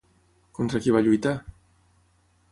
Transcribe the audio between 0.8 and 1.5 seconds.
qui va lluitar?